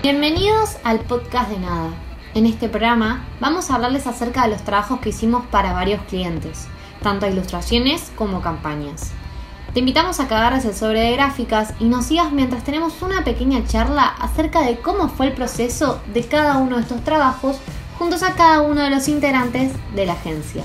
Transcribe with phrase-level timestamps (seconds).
[0.00, 1.90] Bienvenidos al podcast de Nada.
[2.32, 6.68] En este programa vamos a hablarles acerca de los trabajos que hicimos para varios clientes,
[7.02, 9.10] tanto ilustraciones como campañas.
[9.74, 13.24] Te invitamos a que agarres el sobre de gráficas y nos sigas mientras tenemos una
[13.24, 17.58] pequeña charla acerca de cómo fue el proceso de cada uno de estos trabajos
[17.98, 20.62] juntos a cada uno de los integrantes de la agencia.